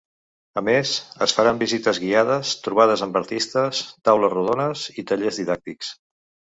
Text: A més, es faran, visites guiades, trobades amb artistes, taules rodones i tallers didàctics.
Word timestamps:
A 0.59 0.61
més, 0.69 0.93
es 1.25 1.35
faran, 1.39 1.59
visites 1.65 2.01
guiades, 2.05 2.55
trobades 2.69 3.05
amb 3.09 3.23
artistes, 3.23 3.85
taules 4.11 4.35
rodones 4.39 4.89
i 5.03 5.09
tallers 5.13 5.41
didàctics. 5.45 5.99